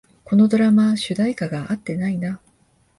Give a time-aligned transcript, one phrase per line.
[0.23, 2.41] このドラマ、主題歌が合ってないな